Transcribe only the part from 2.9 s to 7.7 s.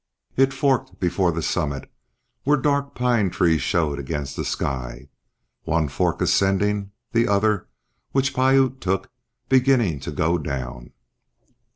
pine trees showed against the sky, one fork ascending, the other,